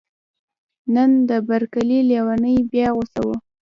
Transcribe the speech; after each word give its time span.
نن 0.93 1.11
د 1.29 1.31
بر 1.47 1.61
کلي 1.73 1.99
لیونی 2.09 2.55
بیا 2.71 2.87
غوسه 2.95 3.19
و 3.25 3.29